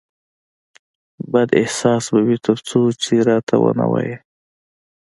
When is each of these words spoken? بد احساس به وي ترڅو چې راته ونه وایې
بد 1.31 1.49
احساس 1.61 2.03
به 2.13 2.19
وي 2.27 2.37
ترڅو 2.45 2.79
چې 3.03 3.13
راته 3.29 3.55
ونه 3.61 3.85
وایې 3.91 4.17